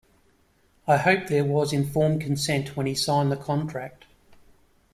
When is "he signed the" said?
2.87-3.37